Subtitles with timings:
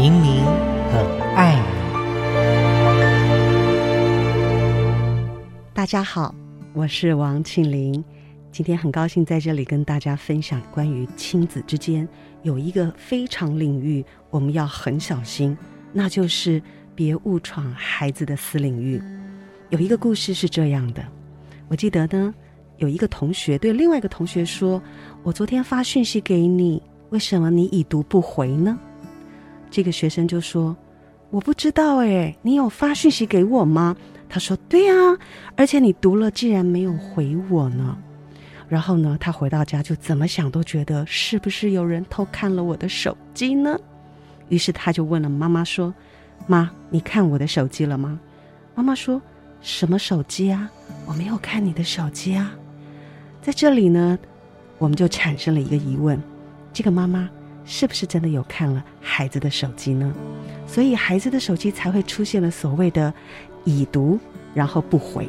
[0.00, 0.44] 明明
[0.92, 1.04] 很
[1.34, 1.66] 爱你。
[5.74, 6.32] 大家好，
[6.72, 8.04] 我是王庆玲，
[8.52, 12.08] 今天很高兴在这里跟大家分享关于亲子之间
[12.44, 15.58] 有一个非常领域，我们要很小心，
[15.92, 16.62] 那就是
[16.94, 19.02] 别误闯孩子的私领域。
[19.70, 21.02] 有一个故事是这样的，
[21.66, 22.32] 我记得呢，
[22.76, 24.80] 有一个同学对另外一个同学说
[25.24, 26.80] ：“我昨天发讯息给你，
[27.10, 28.78] 为什么你已读不回呢？”
[29.70, 30.76] 这个学生就说
[31.30, 33.96] ：“我不知道诶，你有发讯息给我吗？”
[34.28, 34.94] 他说：“对呀，
[35.56, 37.96] 而且你读了，竟然没有回我呢。”
[38.68, 43.78] 然后呢，他回到家就怎么想都觉得是不是有人偷看了我的手机呢？
[44.50, 45.94] 于是他就问了妈妈说
[46.46, 48.20] ：“妈，你看我的手机了吗？”
[48.74, 49.20] 妈妈说
[49.62, 50.70] ：“什么手机啊？
[51.06, 52.54] 我没有看你的手机啊。”
[53.40, 54.18] 在这里呢，
[54.76, 56.22] 我们就产生了一个疑问：
[56.72, 57.28] 这个妈妈
[57.70, 60.10] 是不是真的有看了孩子的手机呢？
[60.66, 63.12] 所以孩子的手机才会出现了所谓的
[63.64, 64.18] 已读，
[64.54, 65.28] 然后不回。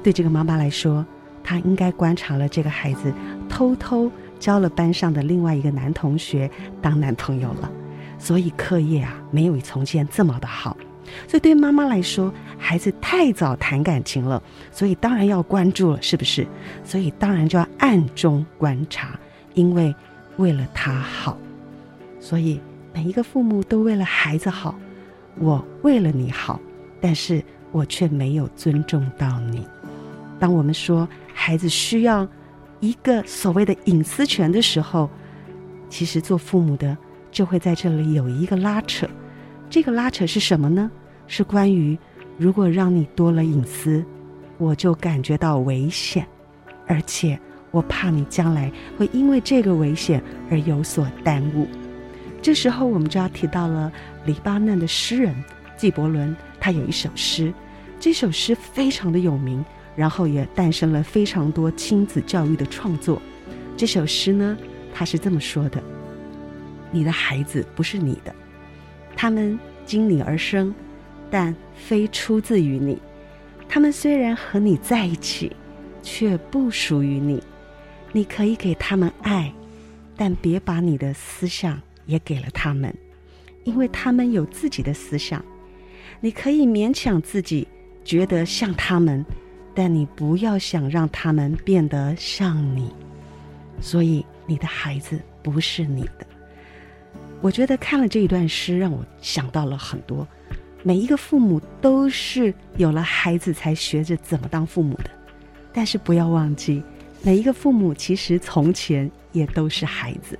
[0.00, 1.04] 对这个妈妈来说，
[1.42, 3.12] 她应该观察了这个孩子
[3.48, 6.48] 偷偷交了班上的另外一个男同学
[6.80, 7.68] 当男朋友了，
[8.16, 10.76] 所以课业啊没有从前这么的好。
[11.26, 16.46] 所以对妈妈来说，孩子太早谈感情了，所以当然要关注了，是不是？
[16.84, 19.18] 所以当然就要暗中观察，
[19.54, 19.92] 因为
[20.40, 21.36] 为了他好，
[22.18, 22.58] 所以
[22.94, 24.74] 每一个父母都为了孩子好，
[25.38, 26.58] 我为了你好，
[27.00, 29.66] 但是我却没有尊重到你。
[30.38, 32.26] 当我们说孩子需要
[32.80, 35.08] 一个所谓的隐私权的时候，
[35.90, 36.96] 其实做父母的
[37.30, 39.06] 就会在这里有一个拉扯。
[39.68, 40.90] 这个拉扯是什么呢？
[41.26, 41.96] 是关于
[42.38, 44.02] 如果让你多了隐私，
[44.56, 46.26] 我就感觉到危险，
[46.86, 47.38] 而且
[47.70, 51.66] 我怕你将来会因为这个危险而有所耽误。
[52.42, 53.92] 这时候我们就要提到了
[54.24, 55.34] 黎巴嫩的诗人
[55.76, 57.52] 纪伯伦，他有一首诗，
[57.98, 63.20] 这首诗非常的有名，然后也诞生了非常多亲子教育的创作。
[63.76, 64.56] 这首诗呢，
[64.92, 65.82] 他是这么说的
[66.90, 68.34] ：“你的孩子不是你的，
[69.14, 70.74] 他们经你而生，
[71.30, 72.98] 但非出自于你。
[73.68, 75.54] 他们虽然和你在一起，
[76.02, 77.42] 却不属于你。
[78.12, 79.52] 你可以给他们爱，
[80.16, 82.94] 但别把你的思想也给了他们，
[83.64, 85.44] 因为他们有自己的思想。
[86.20, 87.66] 你可以勉强自己
[88.04, 89.24] 觉得像他们。”
[89.72, 92.92] 但你不要想让他们变得像你，
[93.80, 96.26] 所以你的孩子不是你的。
[97.40, 100.26] 我觉得看了这一段诗，让我想到了很多。
[100.82, 105.10] 每一个父母都是有了孩子才学着怎么当父母的，
[105.72, 106.82] 但是不要忘记，
[107.22, 110.38] 每一个父母其实从前也都是孩子。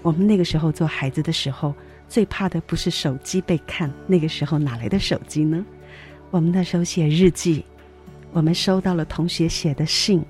[0.00, 1.74] 我们那个时候做孩子的时候，
[2.08, 5.64] 最怕的不是手机被看，那个时候哪来的手机呢？
[6.30, 7.64] 我们那时候写日记。
[8.30, 10.22] 我们收到了同学写的信，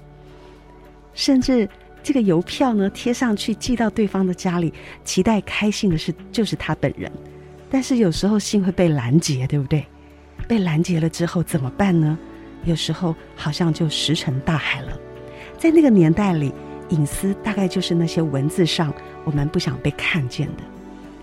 [1.14, 1.68] 甚至
[2.00, 4.72] 这个邮票呢贴上去寄到对方的家里，
[5.04, 7.10] 期待开信的是就是他本人。
[7.68, 9.84] 但是有时候信会被拦截，对不对？
[10.46, 12.16] 被拦截了之后怎么办呢？
[12.64, 14.98] 有时候好像就石沉大海了。
[15.58, 16.52] 在那个年代里，
[16.91, 20.62] 隐私大概就是那些文字上我们不想被看见的。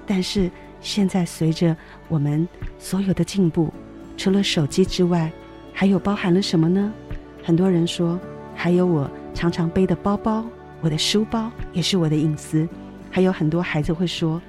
[0.05, 0.51] 但是
[0.81, 1.75] 现在随着
[2.09, 2.47] 我们
[2.77, 3.73] 所有的进步，
[4.17, 5.31] 除了手机之外，
[5.73, 6.93] 还有包含了什么呢？
[7.43, 8.19] 很多人说，
[8.53, 10.45] 还有我常常背的包包，
[10.81, 12.67] 我的书包也是我的隐私。
[13.09, 14.41] 还有很多孩子会说，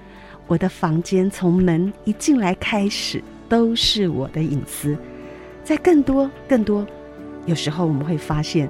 [0.48, 4.98] 我的房间从门一进来开始都是我的隐私。
[5.62, 6.84] 在更多更多，
[7.47, 8.68] 有时候我们会发现，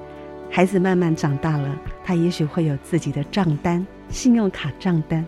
[0.51, 5.25] 孩子慢慢长大了，他也许会有自己的账单、信用卡账单，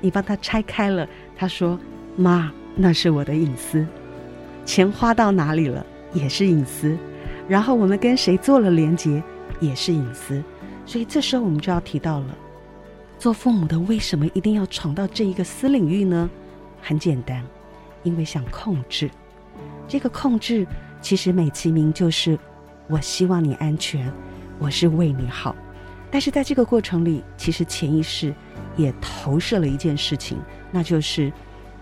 [0.00, 1.78] 你帮他拆开了，他说
[2.16, 3.86] ：“妈，那是我的隐私，
[4.64, 6.96] 钱花到哪里了？”也是隐私，
[7.48, 9.20] 然后我们跟谁做了连结，
[9.58, 10.40] 也是隐私，
[10.86, 12.38] 所以这时候我们就要提到了，
[13.18, 16.30] 做父母的为什么一定要闯到这一个私领域呢？
[16.80, 17.44] 很简单，
[18.04, 19.10] 因为想控制。
[19.88, 20.64] 这个控制
[21.00, 22.38] 其实美其名就是，
[22.86, 24.08] 我希望你安全，
[24.64, 25.54] 我是为你好。
[26.10, 28.34] 但是在这个过程里，其实潜意识
[28.78, 30.38] 也投射了一件事情，
[30.70, 31.30] 那就是，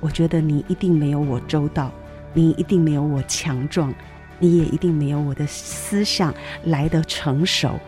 [0.00, 1.92] 我觉得你一定没有我周到，
[2.34, 3.94] 你一定没有我强壮。
[4.40, 6.34] 你也一定没有我的思想
[6.64, 7.78] 来得成熟。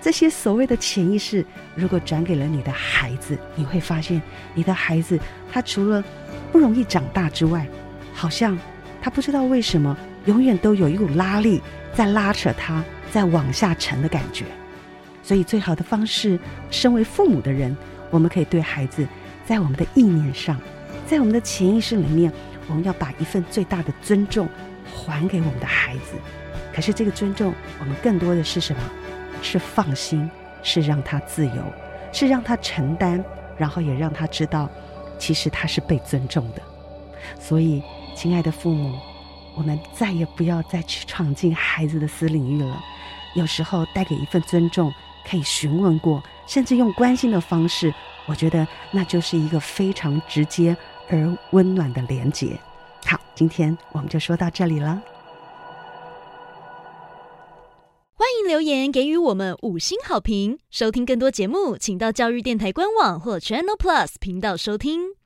[0.00, 1.44] 这些所谓的潜意识，
[1.74, 4.22] 如果转给了你的孩子，你会发现，
[4.54, 5.18] 你的孩子
[5.52, 6.04] 他除了
[6.52, 7.66] 不容易长大之外，
[8.14, 8.56] 好像
[9.02, 11.60] 他不知道为什么，永远都有一股拉力
[11.92, 14.44] 在拉扯他，在往下沉的感觉。
[15.22, 16.38] 所以，最好的方式，
[16.70, 17.76] 身为父母的人，
[18.10, 19.06] 我们可以对孩子，
[19.44, 20.60] 在我们的意念上，
[21.06, 22.32] 在我们的潜意识里面，
[22.68, 24.48] 我们要把一份最大的尊重
[24.94, 26.14] 还给我们的孩子。
[26.72, 28.82] 可是这个尊重，我们更多的是什么？
[29.42, 30.30] 是放心，
[30.62, 31.62] 是让他自由，
[32.12, 33.22] 是让他承担，
[33.56, 34.68] 然后也让他知道，
[35.18, 36.62] 其实他是被尊重的。
[37.40, 37.82] 所以，
[38.14, 38.96] 亲爱的父母，
[39.56, 42.84] 我们再也不要再去闯进孩子的私领域了。
[43.34, 44.92] 有时候，带给一份尊重，
[45.28, 47.92] 可以询问过，甚至用关心的方式，
[48.26, 50.76] 我觉得那就是一个非常直接
[51.08, 52.58] 而温暖的连结。
[53.04, 55.02] 好，今天我们就说到这里了。
[58.14, 60.58] 欢迎留言给予我们五星好评。
[60.70, 65.25] 收听更多节目，请到教育电台官网或 Channel Plus 频道收听。